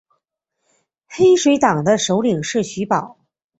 [1.05, 3.19] 黑水党的首领是徐保。